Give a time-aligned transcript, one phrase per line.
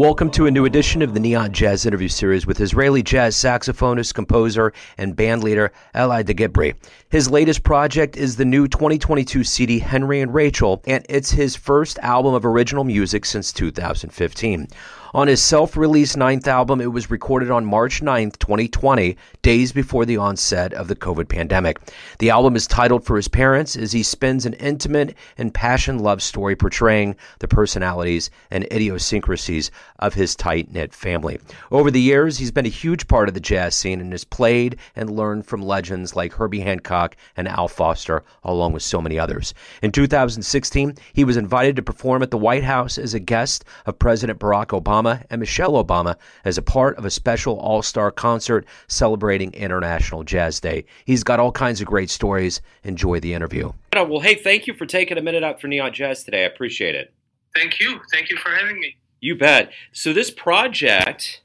[0.00, 4.14] Welcome to a new edition of the Neon Jazz interview series with Israeli jazz saxophonist,
[4.14, 6.74] composer, and bandleader Eli Degibri.
[7.10, 11.98] His latest project is the new 2022 CD Henry and Rachel, and it's his first
[11.98, 14.68] album of original music since 2015.
[15.12, 20.04] On his self released ninth album, it was recorded on March 9th, 2020, days before
[20.04, 21.80] the onset of the COVID pandemic.
[22.20, 26.22] The album is titled for his parents as he spins an intimate and passionate love
[26.22, 31.40] story portraying the personalities and idiosyncrasies of his tight knit family.
[31.72, 34.76] Over the years, he's been a huge part of the jazz scene and has played
[34.94, 39.54] and learned from legends like Herbie Hancock and Al Foster, along with so many others.
[39.82, 43.98] In 2016, he was invited to perform at the White House as a guest of
[43.98, 48.10] President Barack Obama Obama and Michelle Obama as a part of a special all star
[48.10, 50.84] concert celebrating International Jazz Day.
[51.04, 52.60] He's got all kinds of great stories.
[52.84, 53.72] Enjoy the interview.
[53.94, 56.42] Well, hey, thank you for taking a minute out for Neon Jazz today.
[56.42, 57.12] I appreciate it.
[57.54, 58.00] Thank you.
[58.12, 58.96] Thank you for having me.
[59.20, 59.72] You bet.
[59.92, 61.42] So, this project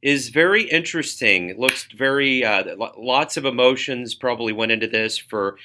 [0.00, 1.50] is very interesting.
[1.50, 5.56] It looks very, uh, lots of emotions probably went into this for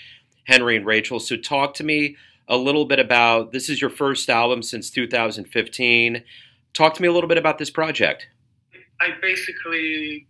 [0.45, 1.19] Henry and Rachel.
[1.19, 2.15] So, talk to me
[2.47, 6.23] a little bit about this is your first album since 2015.
[6.77, 8.27] Talk to me a little bit about this project.
[9.01, 10.27] I basically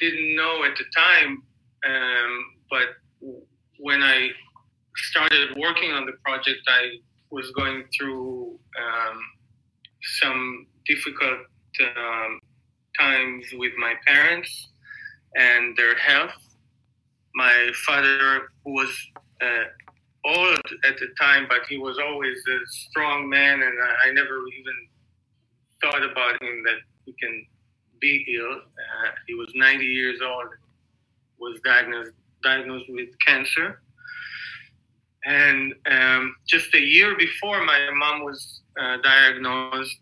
[0.00, 1.44] didn't know at the time,
[1.86, 2.88] um, but
[3.78, 4.30] when I
[4.96, 6.96] started working on the project, I
[7.30, 9.18] was going through um,
[10.20, 11.38] some difficult
[11.96, 12.40] um,
[12.98, 14.70] times with my parents
[15.36, 16.34] and their health.
[17.36, 18.90] My father was
[19.40, 24.12] uh, old at the time, but he was always a strong man, and I, I
[24.12, 24.74] never even
[25.82, 27.46] thought about him that he can
[28.00, 28.52] be ill.
[28.52, 30.48] Uh, he was 90 years old,
[31.38, 33.82] was diagnosed diagnosed with cancer,
[35.26, 40.00] and um, just a year before, my mom was uh, diagnosed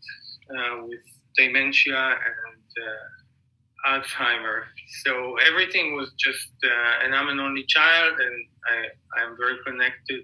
[0.56, 1.00] uh, with
[1.36, 4.62] dementia and uh, Alzheimer.
[5.02, 10.22] So everything was just, uh, and I'm an only child, and I I'm very connected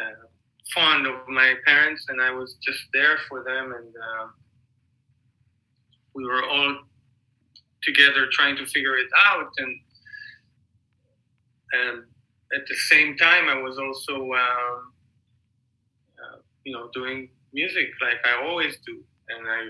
[0.00, 0.26] uh,
[0.74, 4.26] fond of my parents, and I was just there for them, and uh,
[6.14, 6.78] we were all
[7.82, 9.50] together trying to figure it out.
[9.58, 9.80] And
[11.72, 12.04] and
[12.54, 14.92] at the same time, I was also, um,
[16.18, 19.68] uh, you know, doing music like I always do, and I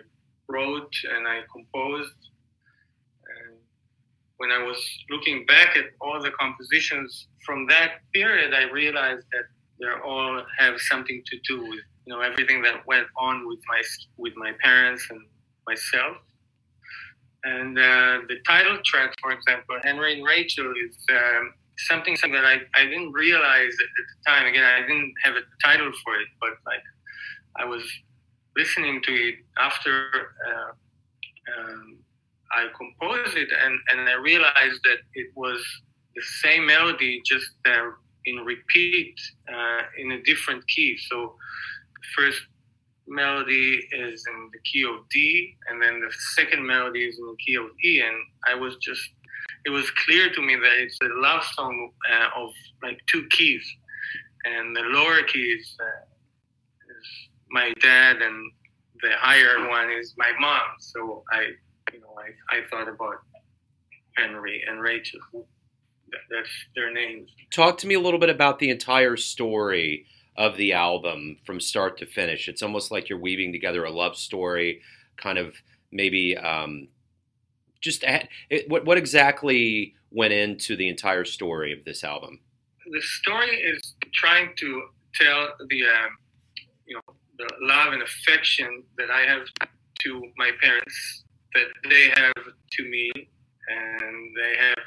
[0.48, 2.20] wrote and I composed.
[3.28, 3.56] And
[4.38, 4.78] when I was
[5.10, 9.44] looking back at all the compositions from that period, I realized that
[9.82, 13.82] they all have something to do with you know everything that went on with my
[14.16, 15.20] with my parents and
[15.66, 16.16] myself.
[17.44, 22.44] And uh, the title track, for example, Henry and Rachel, is um, something, something that
[22.44, 24.46] I, I didn't realize at the time.
[24.46, 26.82] Again, I didn't have a title for it, but like
[27.56, 27.82] I was
[28.56, 30.08] listening to it after
[30.46, 30.72] uh,
[31.58, 31.98] um,
[32.52, 35.60] I composed it, and, and I realized that it was
[36.14, 37.90] the same melody, just uh,
[38.26, 39.14] in repeat
[39.48, 40.96] uh, in a different key.
[41.08, 41.36] So
[42.16, 42.40] first
[43.06, 47.36] melody is in the key of D, and then the second melody is in the
[47.44, 48.00] key of E.
[48.00, 48.16] And
[48.48, 49.02] I was just,
[49.64, 52.50] it was clear to me that it's a love song uh, of
[52.82, 53.66] like two keys,
[54.44, 56.04] and the lower keys uh,
[56.90, 57.06] is
[57.50, 58.52] my dad, and
[59.02, 60.60] the higher one is my mom.
[60.78, 61.50] So I,
[61.92, 63.16] you know, I, I thought about
[64.16, 65.20] Henry and Rachel
[66.30, 67.30] that's their names.
[67.52, 70.06] Talk to me a little bit about the entire story
[70.36, 72.48] of the album from start to finish.
[72.48, 74.80] It's almost like you're weaving together a love story,
[75.16, 75.54] kind of
[75.90, 76.88] maybe um,
[77.80, 82.40] just at, it, what what exactly went into the entire story of this album.
[82.90, 84.82] The story is trying to
[85.14, 86.08] tell the uh,
[86.86, 89.46] you know the love and affection that I have
[90.00, 91.24] to my parents,
[91.54, 94.78] that they have to me, and they have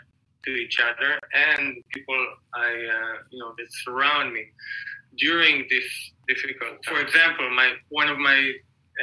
[0.45, 4.45] to each other and people I uh, you know that surround me
[5.17, 5.85] during this
[6.27, 6.83] difficult.
[6.85, 8.53] For example, my one of my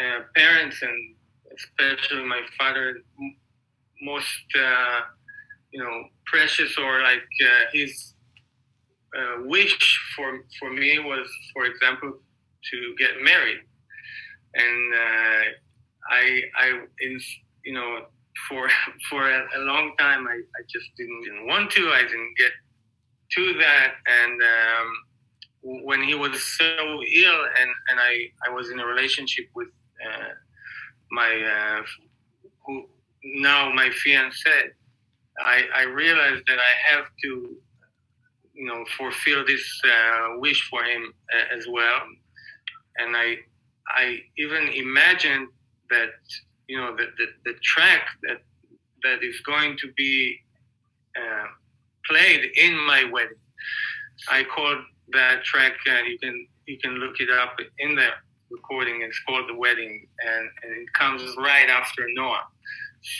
[0.00, 1.14] uh, parents and
[1.56, 3.02] especially my father
[4.02, 5.00] most uh,
[5.72, 8.14] you know precious or like uh, his
[9.18, 9.76] uh, wish
[10.16, 12.12] for for me was for example
[12.70, 13.58] to get married
[14.54, 15.44] and uh,
[16.10, 17.20] I I in
[17.64, 18.06] you know
[18.48, 18.68] for
[19.08, 21.90] for a, a long time I, I just didn't, didn't, want to.
[21.90, 22.52] I didn't get
[23.36, 23.94] to that.
[24.06, 29.46] And um, when he was so ill and, and I, I was in a relationship
[29.54, 29.68] with
[30.04, 30.34] uh,
[31.10, 31.82] my uh,
[32.66, 32.86] who
[33.24, 34.72] now my fiance
[35.38, 37.56] I, I realized that I have to
[38.54, 42.02] you know fulfill this uh, wish for him uh, as well.
[42.98, 43.36] And I
[43.88, 45.48] I even imagined
[45.90, 46.10] that
[46.72, 48.38] you know the, the, the track that
[49.04, 50.38] that is going to be
[51.20, 51.48] uh,
[52.08, 53.42] played in my wedding.
[54.30, 54.78] I called
[55.12, 55.74] that track.
[55.86, 58.08] Uh, you can you can look it up in the
[58.50, 59.02] recording.
[59.02, 62.46] It's called "The Wedding," and, and it comes right after Noah.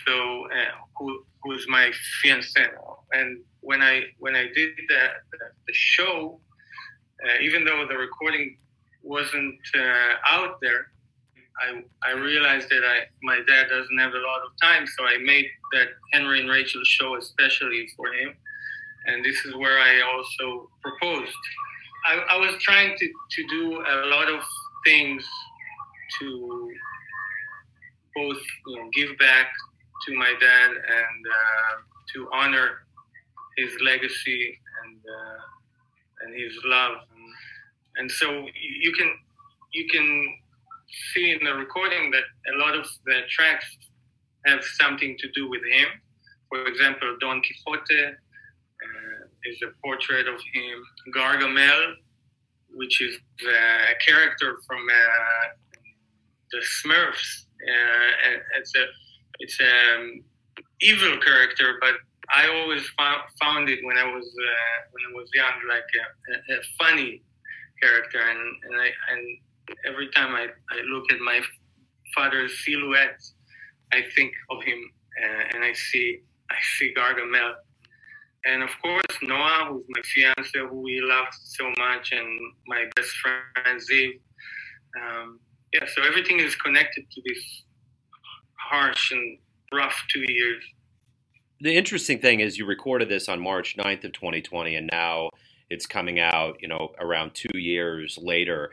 [0.07, 2.67] So uh, who who's my fiance?
[3.13, 5.03] And when I when I did the
[5.33, 6.41] the, the show,
[7.23, 8.57] uh, even though the recording
[9.03, 10.92] wasn't uh, out there,
[11.61, 15.19] I, I realized that I my dad doesn't have a lot of time, so I
[15.19, 18.35] made that Henry and Rachel show especially for him,
[19.07, 21.37] and this is where I also proposed.
[22.07, 24.41] I, I was trying to, to do a lot of
[24.85, 25.25] things
[26.19, 26.71] to
[28.15, 29.49] both you know, give back
[30.07, 31.81] to my dad and uh,
[32.15, 32.85] to honor
[33.57, 37.35] his legacy and uh, and his love, and,
[37.99, 38.47] and so
[38.81, 39.13] you can
[39.73, 40.37] you can
[41.15, 42.25] see in the recording that
[42.55, 43.67] a lot of the tracks
[44.47, 45.89] have something to do with him.
[46.49, 50.85] For example, Don Quixote uh, is a portrait of him.
[51.15, 51.95] Gargamel,
[52.75, 53.17] which is
[53.47, 55.47] uh, a character from uh,
[56.51, 57.45] the Smurfs.
[57.63, 58.85] Uh, it's a
[59.39, 60.25] it's an
[60.81, 61.95] evil character, but
[62.31, 62.89] I always
[63.41, 67.23] found, it when I was uh, when I was young, like a, a, a funny
[67.81, 69.39] character, and and I and
[69.87, 71.41] every time I, I look at my
[72.15, 73.21] father's silhouette,
[73.93, 74.79] I think of him
[75.21, 76.21] uh, and I see
[76.51, 77.55] I see Gargamel.
[78.45, 83.11] And of course, Noah, who's my fiance, who we love so much, and my best
[83.11, 84.19] friend Ziv.
[85.01, 85.39] Um,
[85.73, 87.63] yeah, so everything is connected to this
[88.55, 89.39] harsh and
[89.73, 90.63] rough two years.
[91.61, 95.31] The interesting thing is you recorded this on March 9th of 2020, and now
[95.71, 98.73] it's coming out, you know, around two years later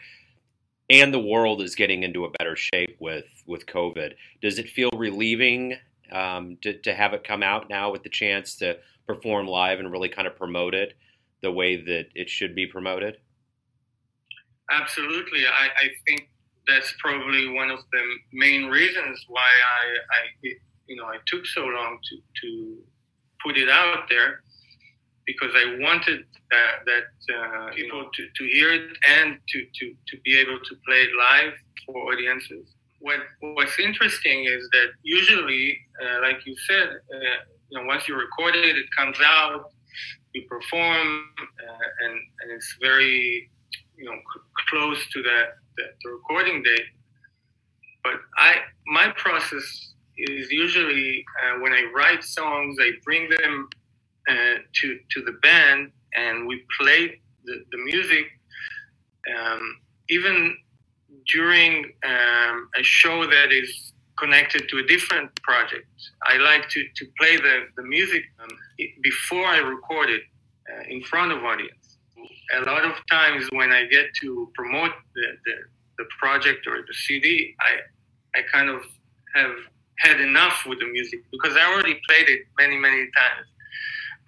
[0.89, 4.13] and the world is getting into a better shape with with COVID.
[4.41, 5.75] Does it feel relieving
[6.11, 8.77] um, to to have it come out now with the chance to
[9.07, 10.93] perform live and really kind of promote it
[11.41, 13.17] the way that it should be promoted?
[14.71, 16.29] Absolutely, I, I think
[16.67, 20.53] that's probably one of the main reasons why I, I
[20.87, 22.77] you know I took so long to to
[23.43, 24.41] put it out there
[25.29, 29.85] because I wanted that, that uh, you know to, to hear it and to, to,
[30.09, 31.53] to be able to play it live
[31.85, 32.65] for audiences.
[32.99, 33.19] What
[33.55, 37.37] what's interesting is that usually, uh, like you said, uh,
[37.69, 39.65] you know, once you record it, it comes out,
[40.33, 41.07] you perform,
[41.39, 43.49] uh, and and it's very
[43.97, 45.39] you know c- close to the,
[45.77, 46.89] the, the recording date.
[48.03, 48.55] But I
[48.87, 49.67] my process
[50.17, 53.69] is usually uh, when I write songs, I bring them
[54.73, 58.25] to to the band and we played the, the music
[59.33, 59.77] um,
[60.09, 60.57] even
[61.31, 65.87] during um, a show that is connected to a different project.
[66.23, 68.49] I like to, to play the, the music um,
[69.01, 70.23] before I record it
[70.69, 71.97] uh, in front of audience.
[72.57, 75.53] A lot of times when I get to promote the, the,
[75.99, 78.81] the project or the CD, I, I kind of
[79.35, 79.51] have
[79.99, 83.47] had enough with the music because I already played it many, many times.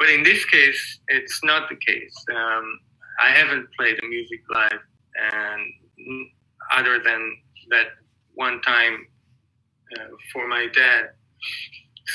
[0.02, 2.26] But in this case, it's not the case.
[2.32, 2.80] Um,
[3.22, 4.80] I haven't played the music live,
[5.32, 5.62] and
[6.76, 7.38] other than
[7.70, 7.86] that
[8.34, 9.06] one time
[9.96, 11.12] uh, for my dad.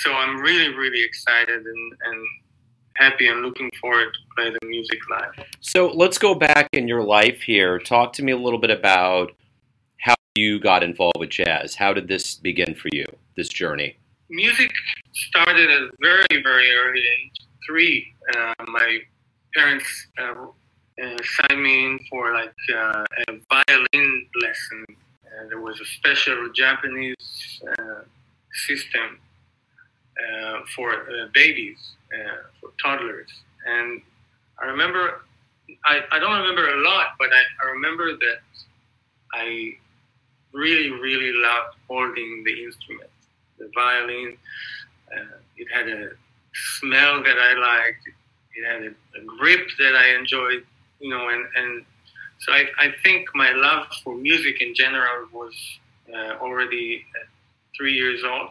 [0.02, 2.26] So I'm really, really excited and, and
[2.96, 5.46] happy and looking forward to play the music live.
[5.60, 7.78] So let's go back in your life here.
[7.78, 9.30] Talk to me a little bit about
[10.00, 11.76] how you got involved with jazz.
[11.76, 13.04] How did this begin for you,
[13.36, 13.96] this journey?
[14.28, 14.72] Music
[15.12, 17.35] started at a very, very early age
[17.66, 19.00] three, uh, my
[19.54, 20.46] parents uh,
[21.02, 24.86] uh, signed me in for like uh, a violin lesson.
[25.50, 28.02] there was a special Japanese uh,
[28.66, 29.18] system
[30.24, 31.78] uh, for babies,
[32.60, 33.30] for toddlers.
[33.66, 34.00] And
[34.62, 35.22] I remember,
[35.84, 38.38] I, I don't remember a lot, but I, I remember that
[39.34, 39.74] I
[40.52, 43.10] really, really loved holding the instrument,
[43.58, 44.38] the violin.
[45.58, 46.10] it had a
[46.78, 48.06] smell that I liked.
[48.56, 50.64] It had a, a grip that I enjoyed,
[51.00, 51.84] you know, and, and
[52.38, 55.54] so I, I think my love for music in general was
[56.12, 57.04] uh, already
[57.76, 58.50] three years old.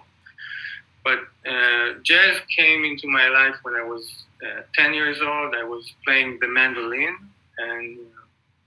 [1.03, 1.19] But
[1.49, 5.55] uh, jazz came into my life when I was uh, 10 years old.
[5.55, 7.15] I was playing the mandolin,
[7.59, 7.99] and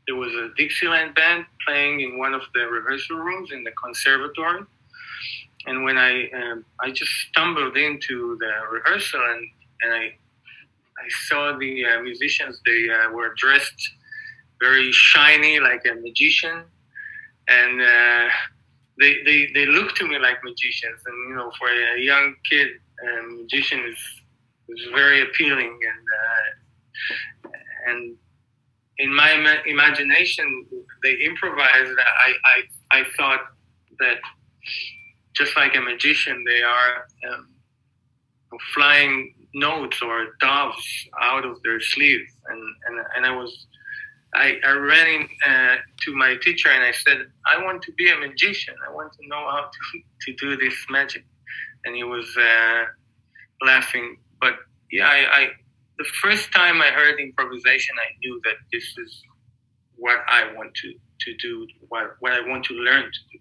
[0.07, 4.63] there was a Dixieland band playing in one of the rehearsal rooms in the conservatory
[5.67, 9.49] and when I um, I just stumbled into the rehearsal and
[9.83, 10.05] and I
[10.99, 12.61] I saw the uh, musicians.
[12.67, 13.91] They uh, were dressed
[14.61, 16.65] very shiny, like a magician,
[17.49, 18.29] and uh,
[18.99, 22.69] they, they, they look to me like magicians, and you know, for a young kid,
[23.03, 23.99] a magician is
[24.71, 26.05] is very appealing, and
[27.47, 27.51] uh,
[27.87, 28.17] and
[28.99, 30.67] in my ima- imagination,
[31.03, 31.97] they improvised.
[31.99, 33.41] I, I I thought
[34.01, 34.19] that
[35.39, 37.49] just like a magician, they are um,
[38.75, 43.67] flying notes or doves out of their sleeves, and and, and I was
[44.35, 48.11] I, I ran in, uh, to my teacher and I said, I want to be
[48.11, 48.75] a magician.
[48.87, 50.01] I want to know how to,
[50.33, 51.25] to do this magic.
[51.85, 52.85] And he was uh,
[53.65, 54.19] laughing.
[54.41, 54.55] But
[54.93, 55.49] yeah, I, I,
[55.99, 59.23] the first time I heard improvisation, I knew that this is
[59.97, 63.39] what I want to, to do, what, what I want to learn to do.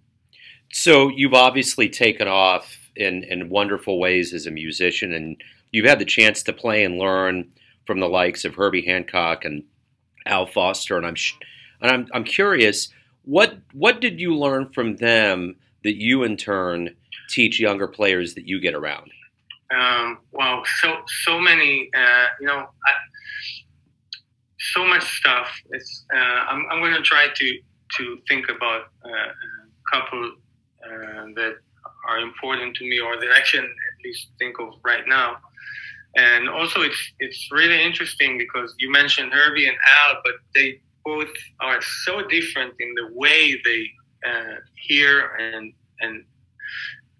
[0.71, 5.37] So you've obviously taken off in, in wonderful ways as a musician, and
[5.71, 7.51] you've had the chance to play and learn
[7.85, 9.63] from the likes of Herbie Hancock and
[10.25, 11.15] Al Foster, and I'm
[11.81, 12.89] and I'm I'm curious
[13.23, 16.95] what what did you learn from them that you in turn
[17.29, 19.11] teach younger players that you get around?
[19.75, 22.91] Um, well, so so many, uh, you know, I,
[24.59, 25.49] so much stuff.
[25.71, 27.59] It's uh, I'm I'm going to try to
[27.97, 30.31] to think about uh, a couple
[31.35, 31.55] that
[32.07, 35.37] are important to me, or that I can at least think of right now.
[36.15, 41.29] And also, it's it's really interesting because you mentioned Herbie and Al, but they both
[41.61, 43.89] are so different in the way they
[44.27, 46.25] uh, hear and and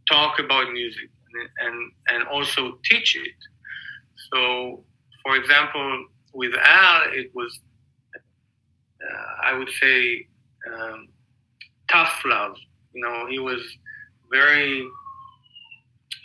[0.10, 3.40] talk about music and, and and also teach it.
[4.34, 4.84] So,
[5.24, 7.60] for example, with Al, it was
[8.16, 10.28] uh, I would say
[10.74, 11.10] um,
[11.92, 12.56] tough love.
[12.98, 13.62] You know, he was
[14.32, 14.84] very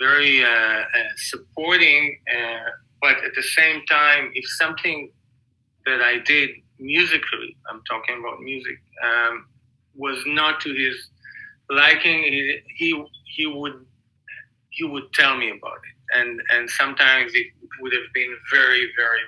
[0.00, 0.84] very uh, uh,
[1.16, 2.70] supporting, uh,
[3.02, 5.12] but at the same time, if something
[5.84, 6.48] that I did
[6.78, 9.46] musically, I'm talking about music, um,
[9.94, 10.96] was not to his
[11.68, 13.04] liking, he, he
[13.36, 13.84] he would
[14.70, 17.48] he would tell me about it, and and sometimes it
[17.80, 19.20] would have been very very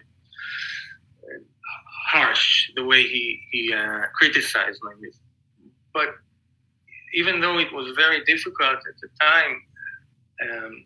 [2.11, 5.21] harsh the way he he uh, criticized my music.
[5.93, 6.09] But
[7.15, 9.63] even though it was very difficult at the time,
[10.43, 10.85] um,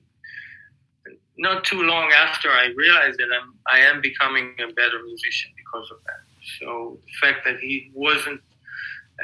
[1.38, 5.90] not too long after I realized that I'm, I am becoming a better musician because
[5.90, 6.22] of that.
[6.60, 8.40] So the fact that he wasn't,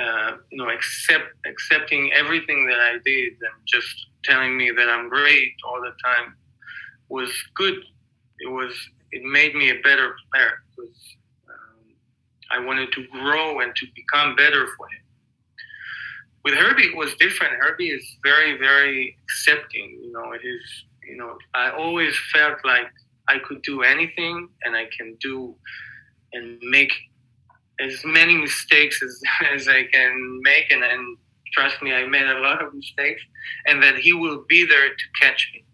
[0.00, 5.08] uh, you know, accept accepting everything that I did and just telling me that I'm
[5.08, 6.34] great all the time
[7.08, 7.74] was good.
[8.40, 8.72] It was
[9.12, 10.96] it made me a better player because
[11.48, 11.94] um,
[12.50, 15.03] I wanted to grow and to become better for him
[16.44, 17.54] with Herbie it was different.
[17.60, 19.98] Herbie is very, very accepting.
[20.02, 20.84] You know, it is.
[21.08, 22.86] You know, I always felt like
[23.28, 25.54] I could do anything, and I can do
[26.32, 26.92] and make
[27.80, 29.20] as many mistakes as,
[29.52, 31.16] as I can make, and, and
[31.52, 33.22] trust me, I made a lot of mistakes,
[33.66, 35.64] and that he will be there to catch me.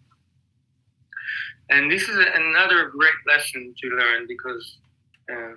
[1.70, 4.78] And this is another great lesson to learn because
[5.32, 5.52] uh,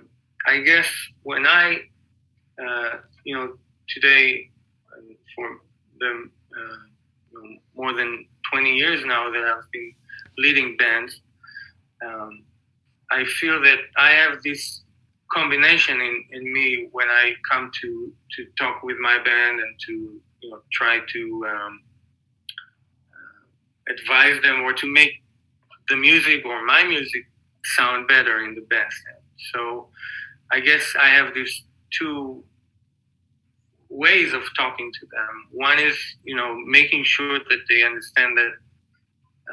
[0.46, 0.86] I guess
[1.24, 1.80] when I,
[2.64, 3.54] uh, you know,
[3.88, 4.50] today
[5.34, 5.60] for
[5.98, 6.76] the uh,
[7.76, 9.94] more than 20 years now that I've been
[10.38, 11.20] leading bands.
[12.04, 12.44] Um,
[13.10, 14.82] I feel that I have this
[15.32, 19.92] combination in, in me when I come to, to talk with my band and to
[20.42, 21.80] you know try to um,
[23.14, 25.22] uh, advise them or to make
[25.88, 27.24] the music or my music
[27.76, 28.96] sound better in the best.
[29.52, 29.88] So
[30.50, 31.64] I guess I have these
[31.98, 32.44] two
[33.88, 35.48] ways of talking to them.
[35.52, 38.52] One is, you know, making sure that they understand that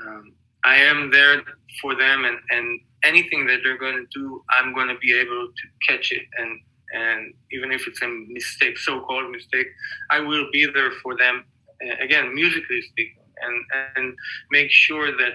[0.01, 0.33] um,
[0.63, 1.41] I am there
[1.81, 5.47] for them, and, and anything that they're going to do, I'm going to be able
[5.47, 6.59] to catch it, and
[6.93, 9.67] and even if it's a mistake, so-called mistake,
[10.09, 11.45] I will be there for them.
[11.81, 14.15] Uh, again, musically speaking, and and
[14.51, 15.33] make sure that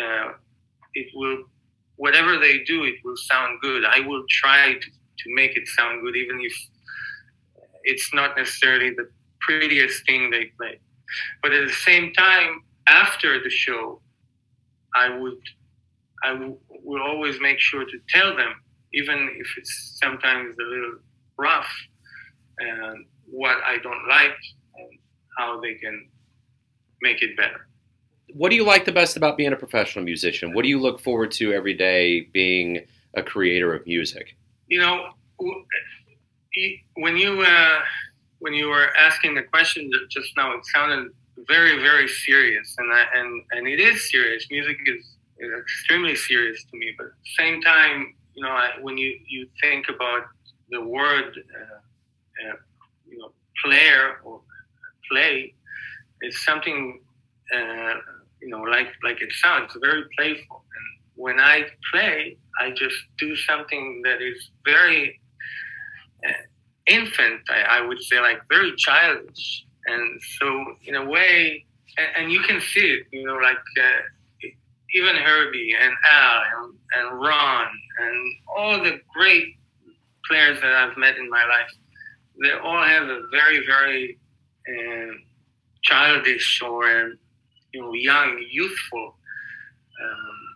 [0.00, 0.32] uh,
[0.94, 1.44] it will,
[1.96, 3.84] whatever they do, it will sound good.
[3.84, 6.54] I will try to, to make it sound good, even if
[7.84, 9.08] it's not necessarily the
[9.40, 10.80] prettiest thing they play.
[11.42, 14.00] But at the same time, after the show,
[14.94, 15.38] I would
[16.24, 18.52] I w- will always make sure to tell them,
[18.92, 20.98] even if it's sometimes a little
[21.36, 21.68] rough,
[22.58, 24.36] and what I don't like
[24.76, 24.98] and
[25.36, 26.08] how they can
[27.02, 27.68] make it better.
[28.34, 30.52] What do you like the best about being a professional musician?
[30.52, 34.36] What do you look forward to every day being a creator of music?
[34.66, 35.10] You know,
[36.94, 37.78] when you uh,
[38.38, 41.12] when you were asking the question just now, it sounded
[41.46, 44.46] very very serious, and I, and and it is serious.
[44.50, 45.04] Music is,
[45.38, 49.18] is extremely serious to me, but at the same time, you know, I, when you
[49.26, 50.24] you think about
[50.70, 52.56] the word, uh, uh,
[53.08, 53.30] you know,
[53.64, 54.40] player or
[55.10, 55.54] play,
[56.20, 57.00] it's something
[57.54, 57.94] uh,
[58.40, 60.64] you know like like it sounds very playful.
[60.76, 65.20] And when I play, I just do something that is very
[66.88, 67.42] infant.
[67.48, 69.64] I, I, would say like very childish.
[69.86, 71.64] And so in a way,
[71.96, 73.06] and, and you can see it.
[73.12, 73.58] You know, like.
[73.78, 74.02] Uh,
[74.94, 77.66] even Herbie and Al and, and Ron
[78.00, 79.56] and all the great
[80.26, 81.70] players that I've met in my life,
[82.42, 84.18] they all have a very, very
[84.68, 85.12] uh,
[85.82, 87.12] childish or
[87.72, 89.14] you know young, youthful
[90.02, 90.47] um,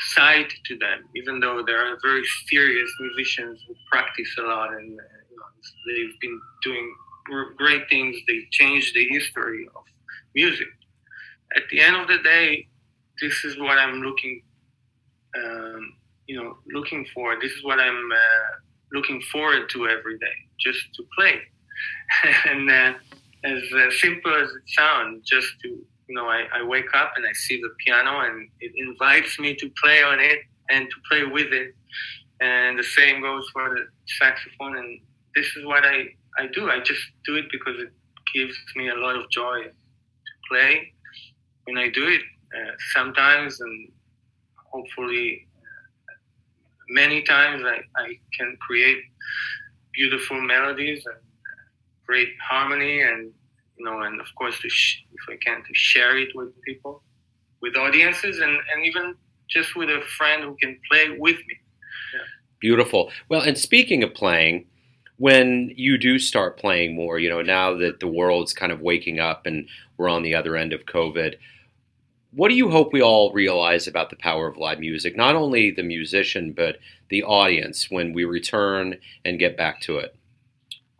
[0.00, 1.04] side to them.
[1.16, 5.44] Even though they are very serious musicians who practice a lot and uh, you know,
[5.86, 6.94] they've been doing
[7.56, 8.16] great things.
[8.26, 9.82] They changed the history of
[10.34, 10.68] music.
[11.56, 12.68] At the end of the day,
[13.20, 14.42] this is what I'm looking,
[15.36, 15.94] um,
[16.26, 17.38] you know, looking for.
[17.40, 18.50] This is what I'm uh,
[18.92, 20.26] looking forward to every day,
[20.58, 21.40] just to play.
[22.46, 22.94] and uh,
[23.44, 27.24] as uh, simple as it sounds, just to, you know, I, I wake up and
[27.24, 31.22] I see the piano and it invites me to play on it and to play
[31.22, 31.72] with it.
[32.40, 33.86] And the same goes for the
[34.18, 34.76] saxophone.
[34.76, 35.00] And
[35.36, 36.68] this is what I, I do.
[36.68, 37.92] I just do it because it
[38.34, 40.92] gives me a lot of joy to play.
[41.64, 42.22] When I do it,
[42.56, 43.92] uh, sometimes and
[44.72, 45.46] hopefully
[46.08, 46.18] uh,
[46.88, 48.98] many times I, I can create
[49.94, 51.18] beautiful melodies and
[52.04, 53.32] great harmony and
[53.80, 57.02] you know and of course to sh- if I can to share it with people
[57.62, 59.14] with audiences and, and even
[59.48, 61.56] just with a friend who can play with me
[62.14, 62.20] yeah.
[62.60, 64.66] beautiful well and speaking of playing
[65.16, 69.18] when you do start playing more you know now that the world's kind of waking
[69.18, 71.36] up and we're on the other end of covid
[72.32, 75.16] what do you hope we all realize about the power of live music?
[75.16, 80.14] Not only the musician, but the audience when we return and get back to it.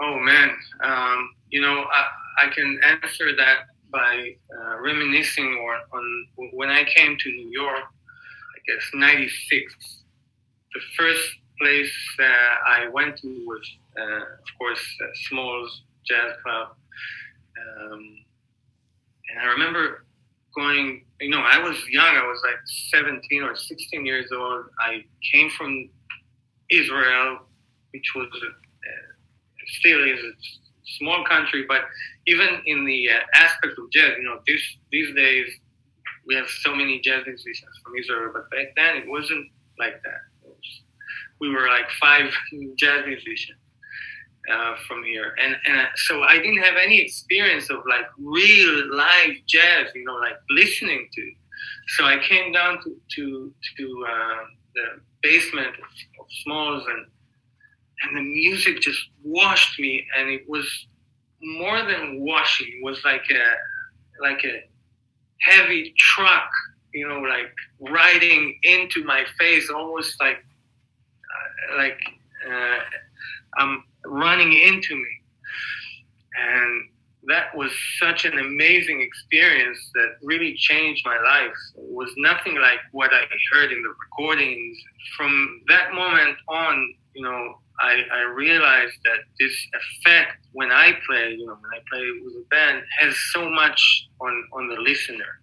[0.03, 0.51] Oh man,
[0.83, 2.05] um, you know I,
[2.39, 3.59] I, can answer that
[3.91, 7.85] by uh, reminiscing or on when I came to New York.
[7.85, 10.03] I guess '96.
[10.75, 12.25] The first place uh,
[12.67, 14.81] I went to was, uh, of course,
[15.29, 16.69] Smalls Jazz Club,
[17.59, 18.17] um,
[19.31, 20.05] and I remember
[20.55, 22.17] going, you know, I was young.
[22.17, 22.59] I was like
[22.91, 24.65] 17 or 16 years old.
[24.81, 25.89] I came from
[26.71, 27.41] Israel,
[27.93, 29.11] which was uh,
[29.79, 30.21] still is
[30.99, 31.83] small country, but
[32.27, 35.47] even in the uh, aspect of jazz, you know, this, these days
[36.27, 39.47] we have so many jazz musicians from Israel, but back then it wasn't
[39.79, 40.21] like that.
[40.45, 40.83] Was,
[41.41, 42.33] we were like five
[42.79, 43.59] jazz musicians
[44.53, 49.33] uh, from here, and and so I didn't have any experience of like real live
[49.47, 51.33] jazz, you know, like listening to.
[51.97, 54.87] So I came down to to to uh, the
[55.23, 55.75] basement
[56.21, 57.07] of Smalls, and
[58.03, 60.67] and the music just washed me, and it was
[61.43, 62.69] more than washing.
[62.69, 64.65] It was like a like a
[65.41, 66.51] heavy truck,
[66.93, 72.01] you know, like riding into my face, almost like uh, like.
[72.51, 72.79] Uh,
[73.59, 75.23] I'm running into me.
[76.39, 76.89] And
[77.29, 81.53] that was such an amazing experience that really changed my life.
[81.77, 84.79] It was nothing like what I heard in the recordings.
[85.17, 91.33] From that moment on, you know, I, I realized that this effect when I play,
[91.33, 95.41] you know, when I play with a band, has so much on, on the listener.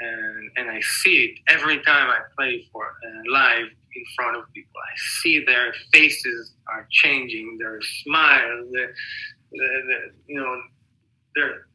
[0.00, 4.44] And, and I see it every time I play for uh, live in front of
[4.54, 4.80] people.
[4.80, 8.86] I see their faces are changing, their smile, the,
[9.52, 10.60] the, the, you know,
[11.36, 11.66] they're,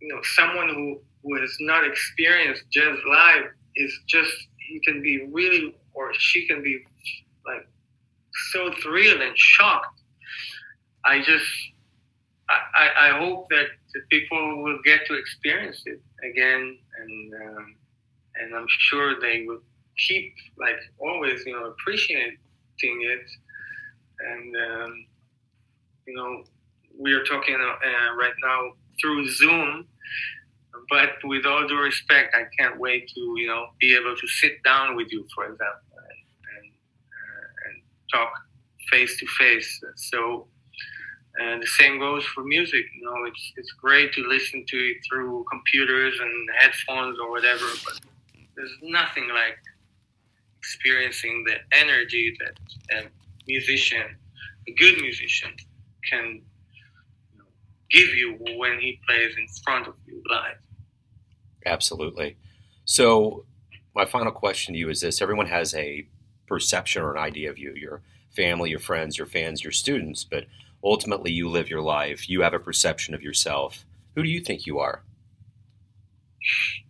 [0.00, 5.26] you know, someone who, who has not experienced jazz live is just, he can be
[5.32, 6.84] really, or she can be
[7.46, 7.66] like
[8.52, 10.00] so thrilled and shocked.
[11.04, 11.46] I just,
[12.50, 13.66] I, I hope that
[14.10, 17.76] people will get to experience it again, and um,
[18.36, 19.60] and I'm sure they will
[19.96, 22.38] keep like always, you know, appreciating
[22.82, 23.30] it.
[24.20, 25.06] And um,
[26.06, 26.44] you know,
[26.98, 29.86] we are talking uh, right now through Zoom,
[30.90, 34.62] but with all due respect, I can't wait to you know be able to sit
[34.62, 36.18] down with you, for example, and
[36.56, 36.72] and,
[37.12, 38.32] uh, and talk
[38.90, 39.80] face to face.
[39.96, 40.48] So.
[41.40, 42.84] And the same goes for music.
[42.96, 47.64] You know, it's it's great to listen to it through computers and headphones or whatever,
[47.84, 48.00] but
[48.56, 49.56] there's nothing like
[50.58, 53.08] experiencing the energy that a
[53.46, 54.16] musician,
[54.66, 55.50] a good musician,
[56.10, 56.42] can
[57.90, 60.58] give you when he plays in front of you live.
[61.64, 62.36] Absolutely.
[62.84, 63.44] So,
[63.94, 66.06] my final question to you is this everyone has a
[66.48, 68.02] perception or an idea of you your
[68.34, 70.46] family, your friends, your fans, your students, but
[70.82, 72.28] ultimately you live your life.
[72.28, 73.84] You have a perception of yourself.
[74.14, 75.02] Who do you think you are?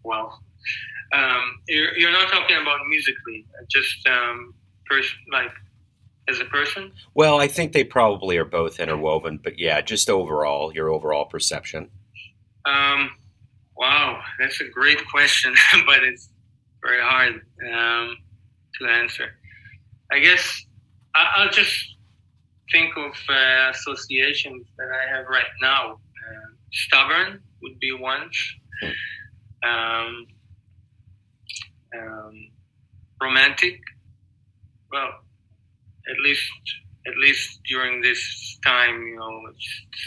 [0.02, 0.40] Well,
[1.12, 4.54] um, you're, you're not talking about musically, just um,
[4.86, 5.50] pers- like
[6.28, 6.92] as a person.
[7.14, 11.90] Well, I think they probably are both interwoven, but yeah, just overall, your overall perception.
[12.64, 13.10] Um,
[13.76, 15.54] wow, that's a great question,
[15.86, 16.28] but it's
[16.82, 17.40] very hard
[17.72, 18.16] um,
[18.78, 19.32] to answer.
[20.12, 20.64] I guess
[21.14, 21.96] I- will just
[22.72, 25.92] think of uh, associations that I have right now.
[25.94, 28.30] Uh, stubborn would be one.
[29.64, 30.26] Um,
[31.94, 32.34] um,
[33.20, 33.80] romantic.
[34.92, 35.10] Well,
[36.10, 36.50] at least
[37.06, 39.42] at least during this time, you know,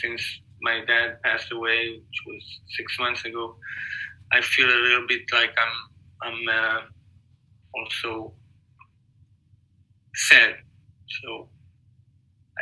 [0.01, 0.23] since
[0.61, 2.43] my dad passed away, which was
[2.77, 3.55] six months ago,
[4.31, 5.75] I feel a little bit like I'm
[6.23, 6.81] I'm uh,
[7.75, 8.33] also
[10.15, 10.55] sad.
[11.21, 11.49] So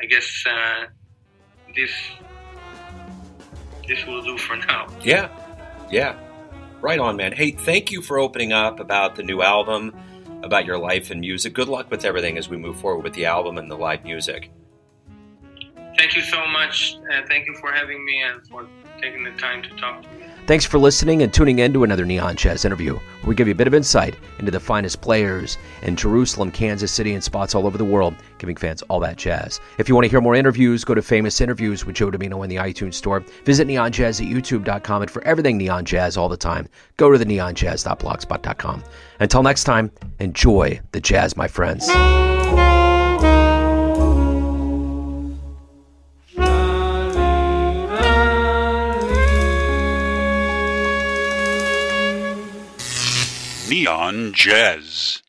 [0.01, 0.85] I guess uh,
[1.75, 1.91] this
[3.87, 4.87] this will do for now.
[5.01, 5.29] Yeah,
[5.89, 6.15] yeah,
[6.81, 7.31] right on, man.
[7.31, 9.93] Hey, thank you for opening up about the new album,
[10.43, 11.53] about your life and music.
[11.53, 14.51] Good luck with everything as we move forward with the album and the live music.
[15.97, 16.97] Thank you so much.
[17.11, 18.67] Uh, thank you for having me and for
[19.01, 20.28] taking the time to talk to me.
[20.49, 23.51] Thanks for listening and tuning in to another Neon Jazz interview, where we give you
[23.51, 27.67] a bit of insight into the finest players in Jerusalem, Kansas City, and spots all
[27.67, 29.61] over the world, giving fans all that jazz.
[29.77, 32.49] If you want to hear more interviews, go to Famous Interviews with Joe Dimino in
[32.49, 33.19] the iTunes Store.
[33.45, 37.25] Visit neonjazz at youtube.com, and for everything Neon Jazz all the time, go to the
[37.25, 38.83] neonjazz.blogspot.com.
[39.19, 41.87] Until next time, enjoy the jazz, my friends.
[53.69, 55.21] Neon Jazz.